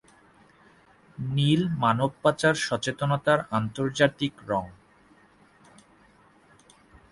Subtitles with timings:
[1.17, 4.65] নীল মানব পাচার সচেতনতার আন্তর্জাতিক রঙ।